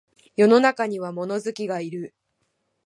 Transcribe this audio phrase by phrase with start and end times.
[0.35, 2.15] 世の中には物好きがいる